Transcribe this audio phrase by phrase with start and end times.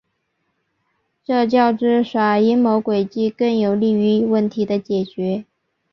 [1.23, 5.45] 这较之耍阴谋诡计更有利于问题的解决。